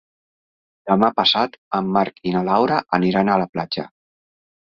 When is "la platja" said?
3.43-3.87